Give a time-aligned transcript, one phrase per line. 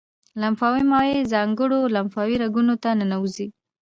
[0.41, 3.47] لمفاوي مایع ځانګړو لمفاوي رګونو ته ننوزي.